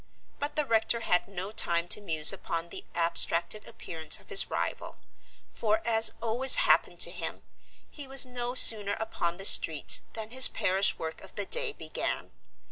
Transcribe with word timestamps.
But 0.39 0.55
the 0.55 0.65
rector 0.65 1.01
had 1.01 1.27
no 1.27 1.51
time 1.51 1.87
to 1.89 2.01
muse 2.01 2.33
upon 2.33 2.69
the 2.69 2.85
abstracted 2.95 3.67
appearance 3.67 4.19
of 4.19 4.29
his 4.29 4.49
rival. 4.49 4.97
For, 5.51 5.79
as 5.85 6.13
always 6.23 6.55
happened 6.65 6.99
to 7.01 7.11
him, 7.11 7.43
he 7.87 8.07
was 8.07 8.25
no 8.25 8.55
sooner 8.55 8.93
upon 8.93 9.37
the 9.37 9.45
street 9.45 10.01
than 10.13 10.31
his 10.31 10.47
parish 10.47 10.97
work 10.97 11.21
of 11.21 11.35
the 11.35 11.45
day 11.45 11.71
began. 11.71 12.31